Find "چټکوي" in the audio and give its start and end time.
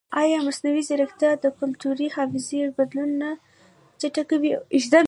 3.99-4.53